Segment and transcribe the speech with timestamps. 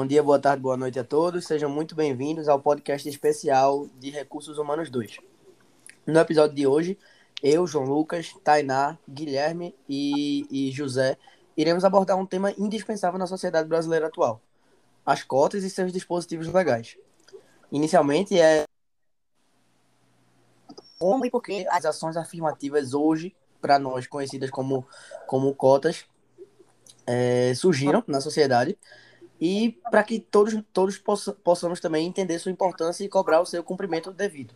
[0.00, 1.46] Bom dia, boa tarde, boa noite a todos.
[1.46, 5.18] Sejam muito bem-vindos ao podcast especial de Recursos Humanos 2.
[6.06, 6.98] No episódio de hoje,
[7.42, 11.18] eu, João Lucas, Tainá, Guilherme e, e José
[11.54, 14.40] iremos abordar um tema indispensável na sociedade brasileira atual:
[15.04, 16.96] as cotas e seus dispositivos legais.
[17.70, 18.64] Inicialmente, é
[20.98, 24.82] como e por que as ações afirmativas hoje, para nós conhecidas como,
[25.26, 26.06] como cotas,
[27.06, 28.78] é, surgiram na sociedade
[29.40, 33.64] e para que todos, todos possa, possamos também entender sua importância e cobrar o seu
[33.64, 34.54] cumprimento devido.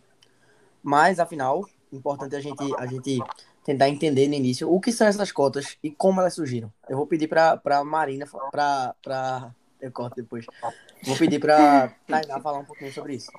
[0.83, 3.19] Mas, afinal, importante a gente, a gente
[3.63, 6.71] tentar entender no início o que são essas cotas e como elas surgiram.
[6.87, 9.51] Eu vou pedir para a Marina, para.
[9.81, 10.45] Eu corto depois.
[11.03, 13.31] Vou pedir para Tainá falar um pouquinho sobre isso.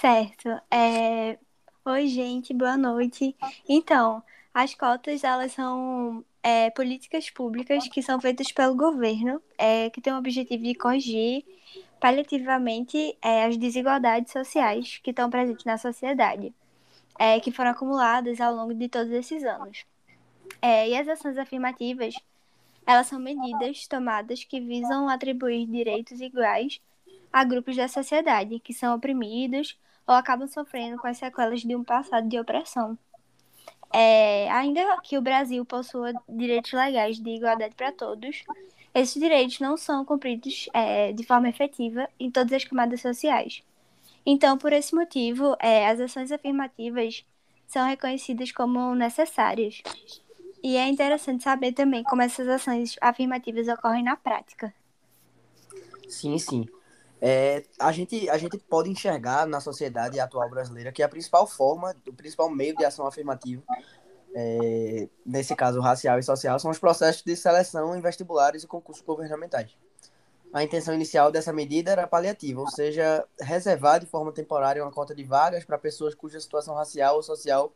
[0.00, 0.48] Certo.
[0.70, 1.38] É...
[1.84, 3.34] Oi, gente, boa noite.
[3.68, 4.22] Então,
[4.52, 10.12] as cotas, elas são é, políticas públicas que são feitas pelo governo, é, que tem
[10.12, 11.44] o objetivo de corrigir
[12.00, 16.52] paliativamente é, as desigualdades sociais que estão presentes na sociedade,
[17.18, 19.84] é, que foram acumuladas ao longo de todos esses anos.
[20.62, 22.14] É, e as ações afirmativas,
[22.86, 26.80] elas são medidas tomadas que visam atribuir direitos iguais
[27.32, 31.84] a grupos da sociedade que são oprimidos ou acabam sofrendo com as sequelas de um
[31.84, 32.98] passado de opressão.
[33.92, 38.44] É, ainda que o Brasil possua direitos legais de igualdade para todos,
[38.94, 43.62] esses direitos não são cumpridos é, de forma efetiva em todas as camadas sociais.
[44.26, 47.24] Então, por esse motivo, é, as ações afirmativas
[47.66, 49.82] são reconhecidas como necessárias.
[50.62, 54.74] E é interessante saber também como essas ações afirmativas ocorrem na prática.
[56.08, 56.66] Sim, sim.
[57.20, 61.94] É, a, gente, a gente pode enxergar na sociedade atual brasileira que a principal forma,
[62.06, 63.62] o principal meio de ação afirmativa,
[64.34, 69.04] é, nesse caso racial e social, são os processos de seleção em vestibulares e concursos
[69.04, 69.76] governamentais.
[70.52, 75.14] A intenção inicial dessa medida era paliativa, ou seja, reservar de forma temporária uma cota
[75.14, 77.72] de vagas para pessoas cuja situação racial ou social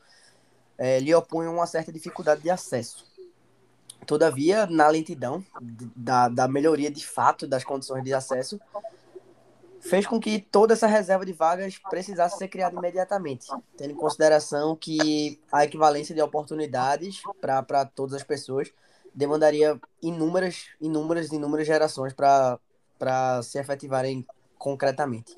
[0.79, 3.11] é, lhe opunham uma certa dificuldade de acesso.
[4.07, 5.45] Todavia, na lentidão
[5.95, 8.59] da, da melhoria de fato das condições de acesso,
[9.83, 14.77] fez com que toda essa reserva de vagas precisasse ser criada imediatamente, tendo em consideração
[14.77, 18.73] que a equivalência de oportunidades para todas as pessoas
[19.13, 24.25] demandaria inúmeras, inúmeras, inúmeras gerações para se efetivarem
[24.57, 25.35] concretamente.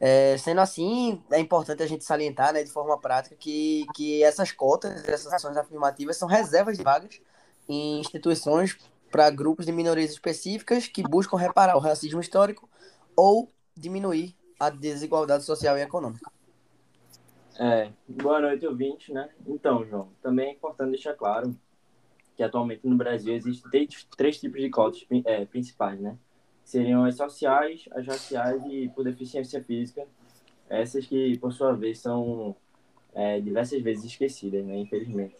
[0.00, 4.50] É, sendo assim, é importante a gente salientar né, de forma prática que, que essas
[4.50, 7.20] cotas, essas ações afirmativas são reservas de vagas
[7.68, 8.78] em instituições
[9.10, 12.66] para grupos de minorias específicas que buscam reparar o racismo histórico
[13.16, 16.30] ou diminuir a desigualdade social e econômica.
[17.58, 19.28] É, boa noite, ouvinte, né?
[19.46, 21.54] Então, João, também é importante deixar claro
[22.36, 26.16] que atualmente no Brasil existem três, três tipos de cotas é, principais, né?
[26.64, 30.06] Seriam as sociais, as raciais e por deficiência física,
[30.68, 32.56] essas que, por sua vez, são
[33.12, 34.78] é, diversas vezes esquecidas, né?
[34.78, 35.36] Infelizmente.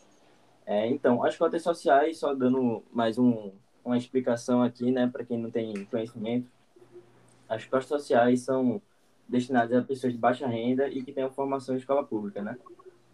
[0.66, 3.50] É, então, as cotas sociais, só dando mais um,
[3.84, 6.48] uma explicação aqui, né, para quem não tem conhecimento,
[7.50, 8.80] as cotas sociais são
[9.28, 12.56] destinadas a pessoas de baixa renda e que tenham formação em escola pública, né?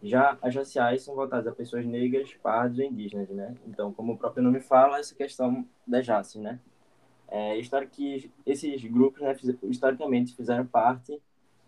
[0.03, 3.55] Já as raciais são voltadas a pessoas negras, pardos e indígenas, né?
[3.67, 6.61] Então, como o próprio nome fala, essa questão das raças, né?
[7.29, 7.59] É,
[7.91, 11.21] que esses grupos, né, historicamente, fizeram parte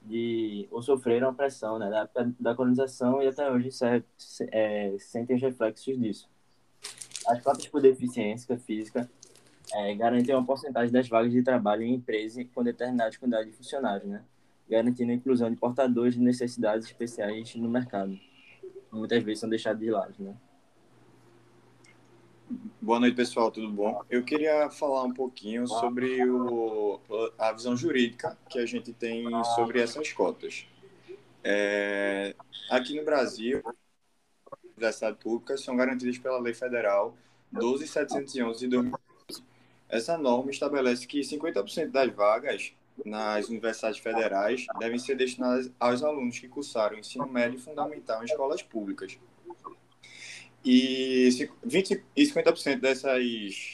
[0.03, 2.09] de ou sofreram opressão, né, da,
[2.39, 3.85] da colonização e até hoje se,
[4.53, 6.29] é, sentem os reflexos disso.
[7.27, 9.11] As cotas por deficiência física
[9.75, 14.09] é, garantir uma porcentagem das vagas de trabalho em empresas com determinada quantidade de funcionários,
[14.09, 14.23] né?
[14.69, 18.19] garantindo a inclusão de portadores de necessidades especiais no mercado.
[18.91, 20.15] Muitas vezes são deixados de lado.
[20.19, 20.35] Né?
[22.81, 24.03] Boa noite, pessoal, tudo bom?
[24.09, 27.01] Eu queria falar um pouquinho sobre o,
[27.39, 29.25] a visão jurídica que a gente tem
[29.55, 30.67] sobre essas cotas.
[31.45, 32.35] É,
[32.71, 37.17] aqui no Brasil, as universidades públicas são garantidas pela Lei Federal
[37.55, 39.08] 12.711 de 2000
[39.89, 42.73] essa norma estabelece que 50% das vagas
[43.05, 48.63] nas universidades federais devem ser destinadas aos alunos que cursaram ensino médio fundamental em escolas
[48.63, 49.19] públicas.
[50.65, 51.29] E,
[51.65, 53.73] 20, e 50% dessas,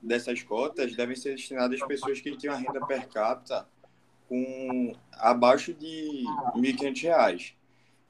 [0.00, 3.68] dessas cotas devem ser destinadas às pessoas que têm uma renda per capita
[4.28, 6.24] com abaixo de
[6.54, 7.54] R$ 1.500.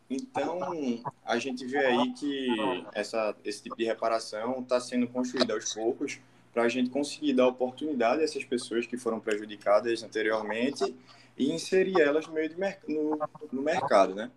[0.08, 2.48] Então, a gente vê aí que
[2.94, 6.20] essa, esse tipo de reparação está sendo construída aos poucos,
[6.54, 10.94] para a gente conseguir dar oportunidade a essas pessoas que foram prejudicadas anteriormente
[11.36, 13.18] e inserir elas no meio de merc no,
[13.52, 14.30] no mercado, né?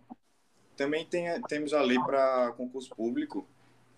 [0.76, 3.48] Também tem, temos a lei para concurso público,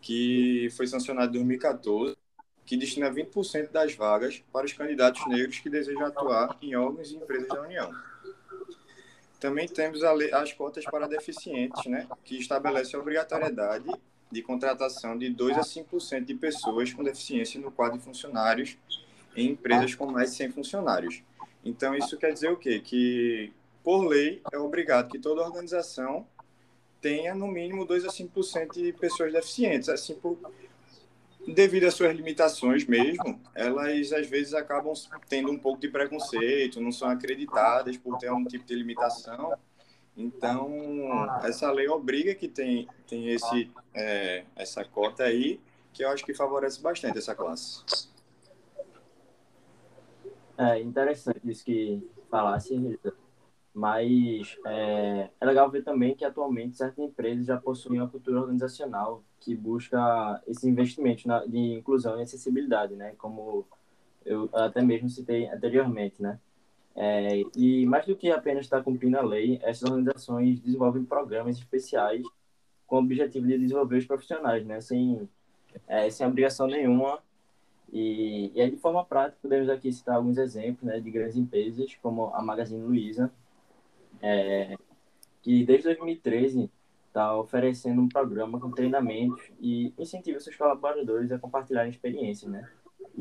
[0.01, 2.18] que foi sancionada em 2014,
[2.66, 7.15] que destina 20% das vagas para os candidatos negros que desejam atuar em órgãos e
[7.15, 7.92] empresas da União.
[9.39, 13.89] Também temos lei, as cotas para deficientes, né, que estabelece a obrigatoriedade
[14.31, 18.77] de contratação de 2 a 5% de pessoas com deficiência no quadro de funcionários
[19.35, 21.23] em empresas com mais de 100 funcionários.
[21.63, 22.79] Então, isso quer dizer o quê?
[22.79, 23.51] Que,
[23.83, 26.25] por lei, é obrigado que toda organização
[27.01, 29.89] tenha, no mínimo, 2 a 5% de pessoas deficientes.
[29.89, 30.37] Assim, por,
[31.47, 34.93] devido às suas limitações mesmo, elas, às vezes, acabam
[35.27, 39.53] tendo um pouco de preconceito, não são acreditadas por ter um tipo de limitação.
[40.19, 40.69] Então,
[41.45, 45.62] essa lei obriga que tem, tem esse, é, essa cota aí,
[45.94, 47.86] que eu acho que favorece bastante essa classe.
[50.57, 53.13] É interessante isso que falasse, Rita.
[53.74, 59.24] Mas é, é, legal ver também que atualmente certas empresas já possuem uma cultura organizacional
[59.39, 63.13] que busca esse investimento na, de inclusão e acessibilidade, né?
[63.18, 63.65] Como
[64.25, 66.42] eu até mesmo citei anteriormente, né?
[67.01, 72.25] É, e mais do que apenas estar cumprindo a lei, essas organizações desenvolvem programas especiais
[72.86, 74.81] com o objetivo de desenvolver os profissionais, né?
[74.81, 75.30] Sem,
[75.88, 77.22] é, sem obrigação nenhuma
[77.92, 81.96] e, e aí, de forma prática, podemos aqui citar alguns exemplos né, de grandes empresas,
[82.01, 83.31] como a Magazine Luiza,
[84.22, 84.75] é,
[85.42, 86.69] que desde 2013
[87.07, 92.69] está oferecendo um programa com treinamentos e incentiva seus colaboradores a compartilharem experiências, né?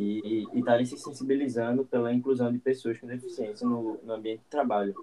[0.01, 4.95] E estarem se sensibilizando pela inclusão de pessoas com deficiência no, no ambiente de trabalho.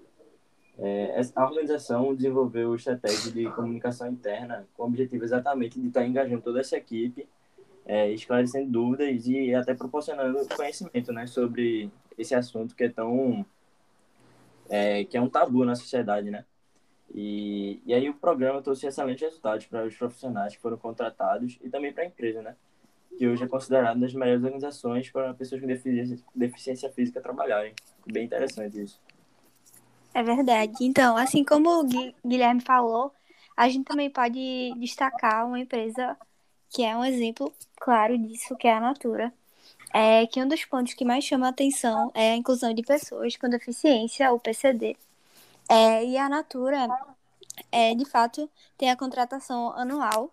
[0.78, 6.42] É, a organização desenvolveu estratégias de comunicação interna com o objetivo exatamente de estar engajando
[6.42, 7.26] toda essa equipe
[7.86, 13.46] é, esclarecendo dúvidas e até proporcionando conhecimento né, sobre esse assunto que é tão
[14.68, 16.44] é, que é um tabu na sociedade, né?
[17.14, 21.70] E, e aí o programa trouxe excelentes resultados para os profissionais que foram contratados e
[21.70, 22.56] também para a empresa, né?
[23.16, 27.74] Que hoje é considerada uma das melhores organizações para pessoas com deficiência, deficiência física trabalharem.
[28.06, 29.00] Bem interessante isso.
[30.12, 30.72] É verdade.
[30.80, 31.86] Então, assim como o
[32.26, 33.12] Guilherme falou,
[33.56, 36.16] a gente também pode destacar uma empresa
[36.70, 39.32] que é um exemplo claro disso, que é a Natura.
[39.94, 43.36] É que um dos pontos que mais chama a atenção é a inclusão de pessoas
[43.36, 44.96] com deficiência, o PCD.
[45.68, 46.86] É, e a Natura,
[47.72, 50.30] é, de fato, tem a contratação anual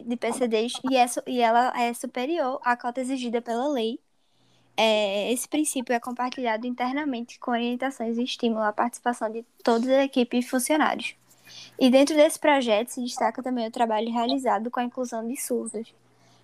[0.00, 3.98] de PCDs e, é, e ela é superior à cota exigida pela lei.
[4.76, 10.04] É, esse princípio é compartilhado internamente com orientações e estímulo à participação de toda a
[10.04, 11.14] equipe e funcionários.
[11.78, 15.92] E dentro desse projeto se destaca também o trabalho realizado com a inclusão de surdos.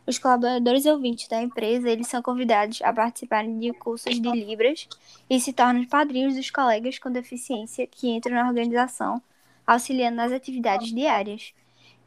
[0.06, 4.88] Os colaboradores ouvintes da empresa, eles são convidados a participarem de cursos de Libras
[5.28, 9.20] e se tornam padrinhos dos colegas com deficiência que entram na organização,
[9.66, 11.52] auxiliando nas atividades diárias.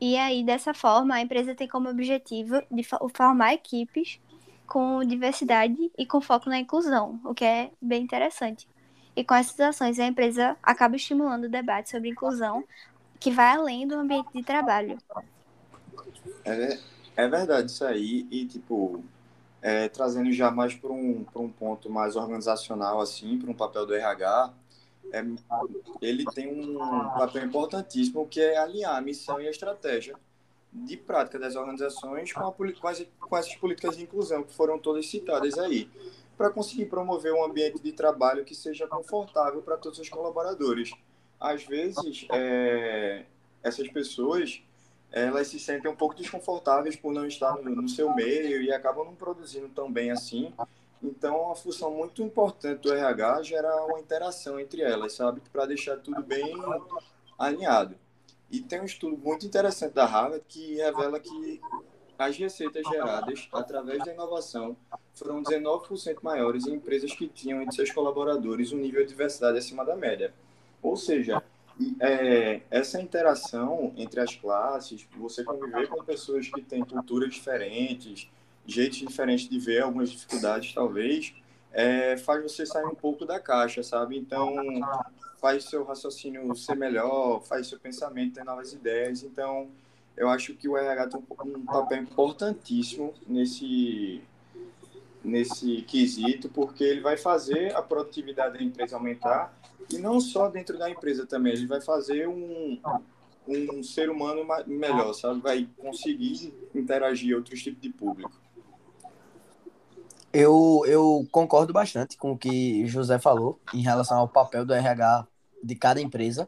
[0.01, 2.83] E aí, dessa forma, a empresa tem como objetivo de
[3.13, 4.19] formar equipes
[4.65, 8.67] com diversidade e com foco na inclusão, o que é bem interessante.
[9.15, 12.63] E com essas ações, a empresa acaba estimulando o debate sobre inclusão
[13.19, 14.97] que vai além do ambiente de trabalho.
[16.43, 16.79] É,
[17.15, 18.25] é verdade isso aí.
[18.31, 19.03] E, tipo,
[19.61, 23.93] é, trazendo já mais para um, um ponto mais organizacional, assim, para um papel do
[23.93, 24.51] RH,
[25.11, 25.25] é,
[26.01, 30.15] ele tem um papel importantíssimo que é alinhar a missão e a estratégia
[30.71, 34.79] de prática das organizações com, a, com, as, com essas políticas de inclusão que foram
[34.79, 35.89] todas citadas aí,
[36.37, 40.93] para conseguir promover um ambiente de trabalho que seja confortável para todos os colaboradores
[41.41, 43.25] às vezes, é,
[43.63, 44.61] essas pessoas
[45.11, 49.03] elas se sentem um pouco desconfortáveis por não estar no, no, seu meio e acabam
[49.03, 50.53] não produzindo tão bem assim.
[51.03, 55.41] Então, uma função muito importante do RH gerar uma interação entre elas, sabe?
[55.51, 56.53] Para deixar tudo bem
[57.37, 57.95] alinhado.
[58.51, 61.61] E tem um estudo muito interessante da Harvard que revela que
[62.19, 64.77] as receitas geradas através da inovação
[65.15, 69.83] foram 19% maiores em empresas que tinham entre seus colaboradores um nível de diversidade acima
[69.83, 70.33] da média.
[70.83, 71.41] Ou seja,
[71.99, 78.29] é, essa interação entre as classes, você conviver com pessoas que têm culturas diferentes,
[78.65, 81.33] jeitos diferentes de ver algumas dificuldades, talvez,
[81.71, 84.17] é, faz você sair um pouco da caixa, sabe?
[84.17, 84.55] Então,
[85.39, 89.23] faz seu raciocínio ser melhor, faz seu pensamento ter novas ideias.
[89.23, 89.69] Então,
[90.15, 91.23] eu acho que o RH tem
[91.55, 94.21] um papel importantíssimo nesse,
[95.23, 99.53] nesse quesito, porque ele vai fazer a produtividade da empresa aumentar
[99.91, 102.79] e não só dentro da empresa também, ele vai fazer um,
[103.47, 105.41] um ser humano melhor, sabe?
[105.41, 108.40] Vai conseguir interagir outros tipos de público.
[110.33, 115.27] Eu, eu concordo bastante com o que José falou em relação ao papel do RH
[115.63, 116.47] de cada empresa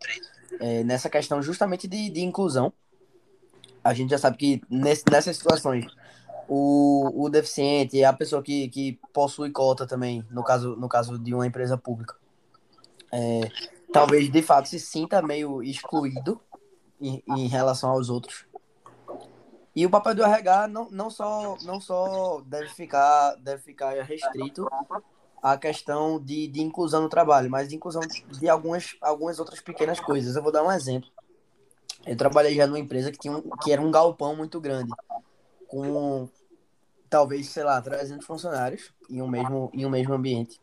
[0.60, 2.72] é, nessa questão justamente de, de inclusão.
[3.84, 5.86] A gente já sabe que nesse, nessas situações
[6.48, 11.34] o, o deficiente, a pessoa que, que possui cota também, no caso, no caso de
[11.34, 12.16] uma empresa pública,
[13.12, 13.50] é,
[13.92, 16.40] talvez de fato se sinta meio excluído
[17.02, 18.46] em, em relação aos outros.
[19.76, 24.68] E o papel do RH não, não, só, não só deve ficar, deve ficar restrito
[25.42, 30.00] à questão de, de inclusão no trabalho, mas de inclusão de algumas, algumas outras pequenas
[30.00, 30.36] coisas.
[30.36, 31.10] Eu vou dar um exemplo.
[32.06, 34.92] Eu trabalhei já numa empresa que, tinha um, que era um galpão muito grande,
[35.68, 36.30] com
[37.10, 40.60] talvez, sei lá, 300 funcionários em um mesmo, em um mesmo ambiente.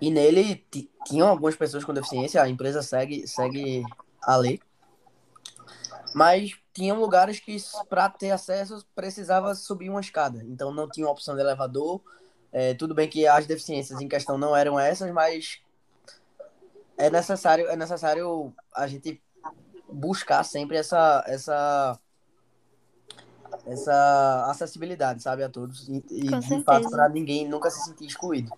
[0.00, 0.64] E nele
[1.04, 3.84] tinham algumas pessoas com deficiência, a empresa segue, segue
[4.22, 4.60] a lei.
[6.14, 7.56] Mas tinham lugares que,
[7.88, 10.42] para ter acesso, precisava subir uma escada.
[10.44, 12.00] Então não tinha opção de elevador.
[12.52, 15.60] É, tudo bem que as deficiências em questão não eram essas, mas
[16.96, 19.20] é necessário, é necessário a gente
[19.90, 21.98] buscar sempre essa, essa,
[23.66, 25.88] essa acessibilidade, sabe, a todos.
[25.88, 28.52] E, e de fato, para ninguém nunca se sentir excluído.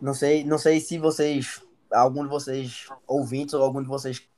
[0.00, 4.28] Não sei, não sei se vocês, algum de vocês ouvintes ou algum de vocês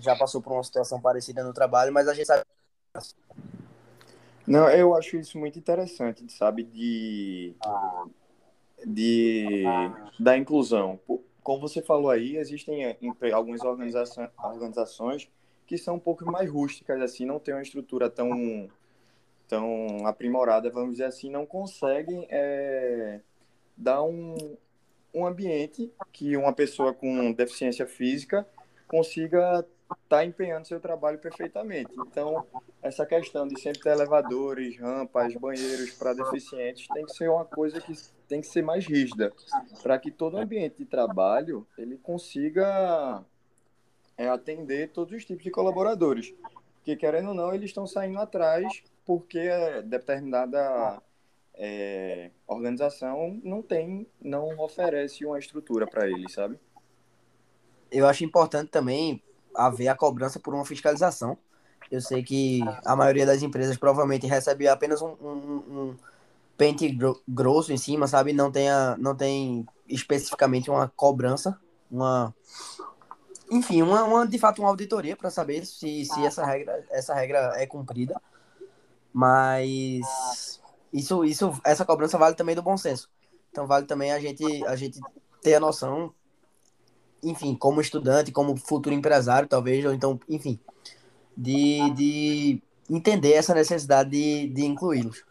[0.00, 2.44] já passou por uma situação parecida no trabalho, mas a gente sabe.
[4.46, 7.54] Não, eu acho isso muito interessante, sabe, de,
[8.84, 9.64] de
[10.18, 10.98] da inclusão.
[11.42, 12.98] Como você falou aí, existem eh,
[13.32, 15.28] algumas organizações, organizações
[15.66, 18.68] que são um pouco mais rústicas, assim, não tem uma estrutura tão,
[19.48, 23.20] tão aprimorada, vamos dizer assim, não conseguem é,
[23.76, 24.36] dar um,
[25.14, 28.46] um ambiente que uma pessoa com deficiência física
[28.86, 29.66] consiga
[30.04, 31.92] está empenhando seu trabalho perfeitamente.
[32.06, 32.46] Então,
[32.82, 37.80] essa questão de sempre ter elevadores, rampas, banheiros para deficientes tem que ser uma coisa
[37.80, 37.92] que
[38.28, 39.32] tem que ser mais rígida,
[39.82, 43.24] para que todo o ambiente de trabalho ele consiga
[44.16, 46.34] é, atender todos os tipos de colaboradores.
[46.76, 49.48] Porque, querendo ou não, eles estão saindo atrás porque
[49.84, 51.00] determinada
[51.54, 56.58] é, organização não tem, não oferece uma estrutura para eles, sabe?
[57.90, 59.22] Eu acho importante também
[59.54, 61.36] haver a cobrança por uma fiscalização.
[61.90, 65.96] Eu sei que a maioria das empresas provavelmente recebe apenas um, um, um
[66.56, 66.96] pente
[67.28, 68.32] grosso em cima, sabe?
[68.32, 71.58] Não tem, a, não tem especificamente uma cobrança,
[71.90, 72.34] uma
[73.50, 77.52] enfim, uma, uma de fato uma auditoria para saber se, se essa regra essa regra
[77.56, 78.20] é cumprida.
[79.12, 83.10] Mas isso isso essa cobrança vale também do bom senso.
[83.50, 84.98] Então vale também a gente a gente
[85.42, 86.14] ter a noção
[87.22, 90.58] enfim, como estudante, como futuro empresário, talvez, ou então, enfim,
[91.36, 95.24] de, de entender essa necessidade de, de incluí-los.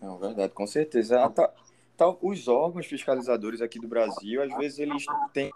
[0.00, 1.24] Não, verdade, com certeza.
[1.24, 1.52] Ah, tá,
[1.96, 5.52] tá, os órgãos fiscalizadores aqui do Brasil, às vezes eles têm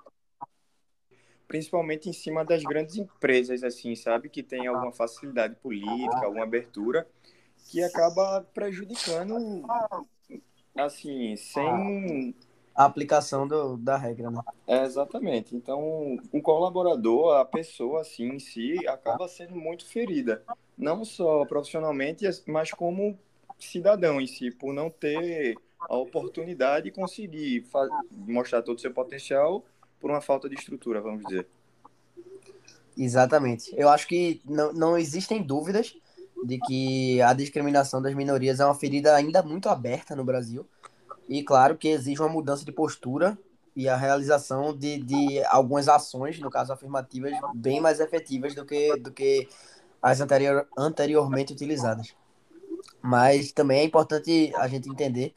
[1.49, 7.07] principalmente em cima das grandes empresas, assim, sabe, que tem alguma facilidade política, alguma abertura,
[7.69, 9.63] que acaba prejudicando,
[10.77, 12.35] assim, sem
[12.77, 14.41] a aplicação do, da regra, né?
[14.67, 15.57] É, exatamente.
[15.57, 20.43] Então, o colaborador, a pessoa assim em si, acaba sendo muito ferida.
[20.77, 23.19] Não só profissionalmente, mas como
[23.59, 27.65] cidadão em si, por não ter a oportunidade de conseguir
[28.11, 29.65] mostrar todo o seu potencial
[29.99, 31.47] por uma falta de estrutura, vamos dizer.
[32.97, 33.75] Exatamente.
[33.75, 35.97] Eu acho que não, não existem dúvidas
[36.45, 40.67] de que a discriminação das minorias é uma ferida ainda muito aberta no Brasil
[41.29, 43.39] e claro que exige uma mudança de postura
[43.75, 48.97] e a realização de, de algumas ações, no caso afirmativas, bem mais efetivas do que,
[48.97, 49.49] do que
[50.01, 52.15] as anterior, anteriormente utilizadas.
[53.03, 55.35] Mas também é importante a gente entender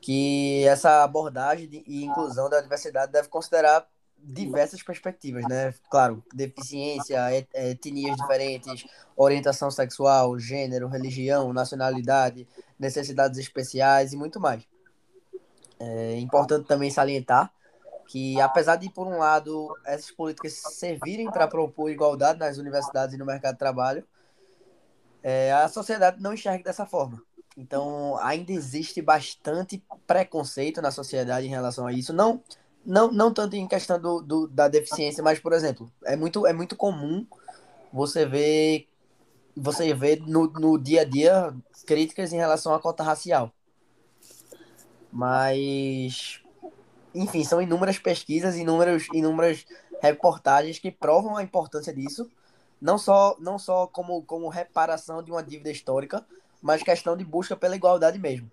[0.00, 3.88] que essa abordagem de, e inclusão da diversidade deve considerar
[4.20, 5.72] diversas perspectivas, né?
[5.90, 7.18] Claro, deficiência,
[7.54, 8.84] etnias diferentes,
[9.16, 12.46] orientação sexual, gênero, religião, nacionalidade,
[12.78, 14.66] necessidades especiais e muito mais.
[15.80, 17.52] É importante também salientar
[18.08, 23.18] que, apesar de, por um lado, essas políticas servirem para propor igualdade nas universidades e
[23.18, 24.02] no mercado de trabalho,
[25.22, 27.22] é, a sociedade não enxerga dessa forma.
[27.56, 32.12] Então, ainda existe bastante preconceito na sociedade em relação a isso.
[32.12, 32.42] Não,
[32.84, 36.52] não, não tanto em questão do, do, da deficiência, mas, por exemplo, é muito, é
[36.52, 37.26] muito comum
[37.92, 38.88] você ver,
[39.54, 41.54] você ver no, no dia a dia
[41.84, 43.52] críticas em relação à cota racial.
[45.12, 46.40] Mas,
[47.14, 49.64] enfim, são inúmeras pesquisas, inúmeras, inúmeras
[50.00, 52.30] reportagens que provam a importância disso,
[52.80, 56.24] não só, não só como, como reparação de uma dívida histórica,
[56.62, 58.50] mas questão de busca pela igualdade mesmo.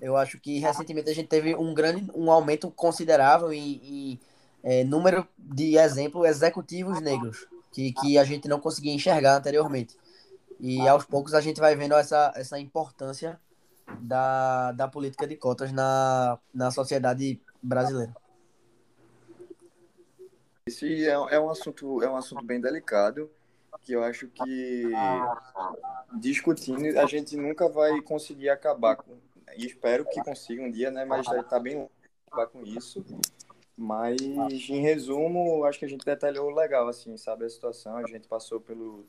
[0.00, 4.20] Eu acho que recentemente a gente teve um grande um aumento considerável em, em
[4.62, 7.46] é, número de exemplo executivos negros.
[7.72, 9.96] que, que a gente não conseguia enxergar anteriormente.
[10.60, 13.38] E aos poucos a gente vai vendo essa, essa importância
[14.00, 18.14] da, da política de cotas na, na sociedade brasileira.
[20.66, 23.30] Esse é, é, um assunto, é um assunto bem delicado,
[23.82, 24.84] que eu acho que
[26.14, 29.16] discutindo a gente nunca vai conseguir acabar com.
[29.56, 31.04] E espero que consiga um dia, né?
[31.04, 31.90] Mas está bem longe
[32.26, 33.04] acabar com isso.
[33.76, 37.96] Mas, em resumo, acho que a gente detalhou legal, assim, sabe, a situação.
[37.96, 39.04] A gente passou pelo.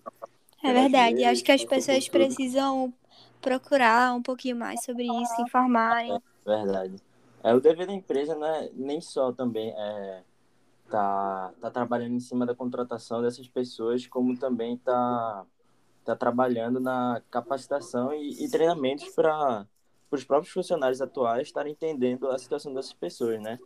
[0.63, 1.15] É verdade.
[1.15, 2.93] Leis, acho que as pessoas precisam
[3.41, 6.21] procurar um pouquinho mais sobre isso, informarem.
[6.45, 6.95] Verdade.
[7.43, 10.23] É, o dever da empresa não é nem só também é,
[10.89, 15.45] tá, tá trabalhando em cima da contratação dessas pessoas, como também tá,
[16.03, 19.65] tá trabalhando na capacitação e, e treinamentos para
[20.09, 23.59] os próprios funcionários atuais estarem entendendo a situação dessas pessoas, né?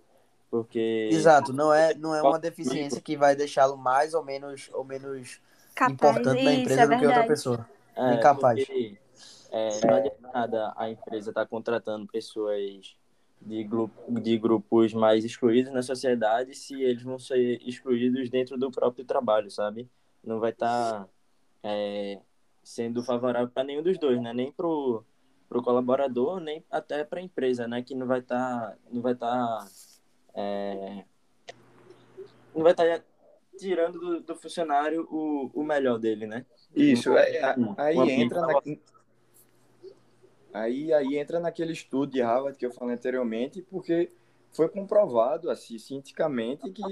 [0.49, 4.83] Porque Exato, não é não é uma deficiência que vai deixá-lo mais ou menos ou
[4.83, 5.39] menos
[5.75, 7.69] Capaz, importante na empresa é do que outra pessoa.
[7.95, 8.65] É, Incapaz.
[8.65, 8.97] Porque,
[9.51, 12.95] é, não adianta nada a empresa estar tá contratando pessoas
[13.41, 18.69] de, grupo, de grupos mais excluídos na sociedade se eles vão ser excluídos dentro do
[18.69, 19.89] próprio trabalho, sabe?
[20.23, 21.09] Não vai estar tá,
[21.63, 22.19] é,
[22.63, 24.33] sendo favorável para nenhum dos dois, né?
[24.33, 25.03] Nem pro,
[25.47, 27.81] pro colaborador, nem até para a empresa, né?
[27.81, 29.67] Que não vai estar, tá, não vai estar, tá,
[30.35, 31.03] é,
[32.53, 33.03] não vai estar tá
[33.57, 36.45] tirando do, do, funcionário o, o melhor dele, né?
[36.75, 37.41] Isso, é,
[37.77, 38.53] aí entra na,
[40.53, 44.09] Aí, aí entra naquele estudo de Harvard que eu falei anteriormente, porque
[44.51, 46.83] foi comprovado assim, cientificamente que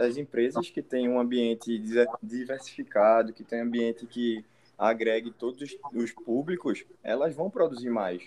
[0.00, 1.80] as empresas que têm um ambiente
[2.22, 4.44] diversificado, que têm um ambiente que
[4.76, 8.22] agregue todos os públicos, elas vão produzir mais.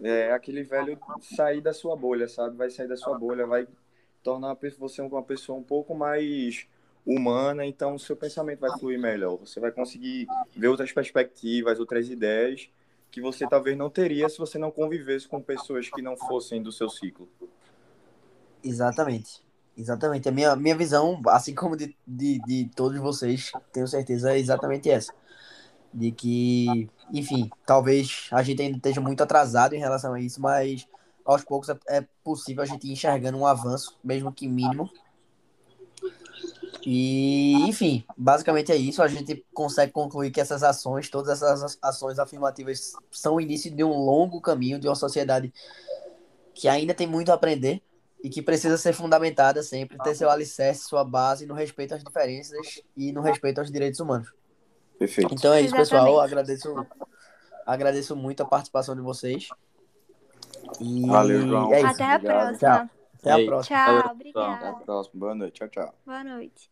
[0.00, 2.56] É aquele velho sair da sua bolha, sabe?
[2.56, 3.66] Vai sair da sua bolha, vai
[4.22, 6.66] tornar você uma pessoa um pouco mais
[7.04, 9.36] humana, então o seu pensamento vai fluir melhor.
[9.38, 12.70] Você vai conseguir ver outras perspectivas, outras ideias
[13.12, 16.72] que você talvez não teria se você não convivesse com pessoas que não fossem do
[16.72, 17.28] seu ciclo.
[18.64, 19.42] Exatamente.
[19.76, 20.28] Exatamente.
[20.28, 24.90] A minha, minha visão, assim como de, de, de todos vocês, tenho certeza, é exatamente
[24.90, 25.12] essa.
[25.92, 30.88] De que, enfim, talvez a gente ainda esteja muito atrasado em relação a isso, mas
[31.22, 34.90] aos poucos é, é possível a gente ir enxergando um avanço, mesmo que mínimo,
[36.84, 39.02] e, enfim, basicamente é isso.
[39.02, 43.84] A gente consegue concluir que essas ações, todas essas ações afirmativas, são o início de
[43.84, 45.52] um longo caminho de uma sociedade
[46.54, 47.82] que ainda tem muito a aprender
[48.22, 52.80] e que precisa ser fundamentada sempre, ter seu alicerce, sua base no respeito às diferenças
[52.96, 54.32] e no respeito aos direitos humanos.
[54.98, 55.34] Perfeito.
[55.34, 56.20] Então é isso, pessoal.
[56.20, 56.86] Agradeço,
[57.66, 59.48] agradeço muito a participação de vocês.
[60.80, 61.72] E Valeu, João.
[61.72, 62.58] É Até a próxima.
[62.58, 62.90] Tchau.
[63.14, 63.76] Até a próxima.
[63.76, 64.54] Tchau, obrigada.
[64.54, 65.20] Até a próxima.
[65.20, 65.54] Boa noite.
[65.54, 65.94] Tchau, tchau.
[66.04, 66.71] Boa noite.